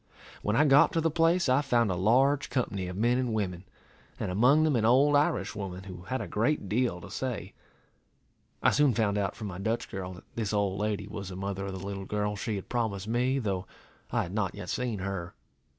When 0.41 0.55
I 0.55 0.65
got 0.65 0.91
to 0.93 0.99
the 0.99 1.11
place, 1.11 1.47
I 1.47 1.61
found 1.61 1.91
a 1.91 1.95
large 1.95 2.49
company 2.49 2.87
of 2.87 2.97
men 2.97 3.19
and 3.19 3.35
women, 3.35 3.65
and 4.19 4.31
among 4.31 4.63
them 4.63 4.75
an 4.75 4.83
old 4.83 5.15
Irish 5.15 5.53
woman, 5.53 5.83
who 5.83 6.05
had 6.05 6.21
a 6.21 6.27
great 6.27 6.67
deal 6.67 6.99
to 7.01 7.11
say. 7.11 7.53
I 8.63 8.71
soon 8.71 8.95
found 8.95 9.19
out 9.19 9.35
from 9.35 9.45
my 9.45 9.59
Dutch 9.59 9.91
girl, 9.91 10.13
that 10.13 10.23
this 10.35 10.53
old 10.53 10.79
lady 10.79 11.05
was 11.07 11.29
the 11.29 11.35
mother 11.35 11.67
of 11.67 11.73
the 11.73 11.85
little 11.85 12.05
girl 12.05 12.35
she 12.35 12.55
had 12.55 12.67
promised 12.67 13.07
me, 13.07 13.37
though 13.37 13.67
I 14.11 14.23
had 14.23 14.33
not 14.33 14.55
yet 14.55 14.69
seen 14.69 14.97
her. 14.97 15.35